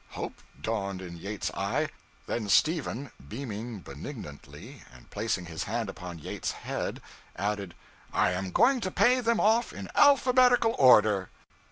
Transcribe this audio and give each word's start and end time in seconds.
Hope 0.17 0.41
dawned 0.59 0.99
in 0.99 1.15
Yates's 1.15 1.51
eye; 1.53 1.89
then 2.25 2.49
Stephen, 2.49 3.11
beaming 3.29 3.81
benignantly, 3.81 4.81
and 4.91 5.07
placing 5.11 5.45
his 5.45 5.65
hand 5.65 5.89
upon 5.89 6.17
Yates's 6.17 6.53
head, 6.53 7.03
added, 7.35 7.75
'I 8.11 8.31
am 8.31 8.49
going 8.51 8.79
to 8.81 8.89
pay 8.89 9.19
them 9.21 9.39
off 9.39 9.71
in 9.71 9.91
alphabetical 9.93 10.73
order!' 10.79 11.29